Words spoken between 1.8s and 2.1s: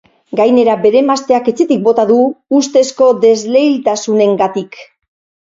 bota